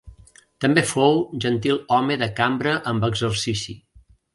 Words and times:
També 0.65 0.83
fou 0.93 1.21
gentilhome 1.45 2.19
de 2.25 2.33
Cambra 2.43 2.77
amb 2.95 3.11
Exercici. 3.15 3.83